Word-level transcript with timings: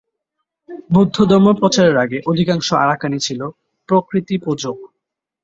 বৌদ্ধধর্ম 0.89 1.47
প্রচারের 1.53 1.97
আগে 1.97 2.17
অধিকাংশ 2.25 2.67
আরাকানি 2.75 3.19
ছিল 3.19 3.41
প্রকৃতি 3.89 4.35
পূজক। 4.37 4.77